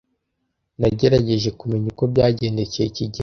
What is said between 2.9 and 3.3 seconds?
kigeli.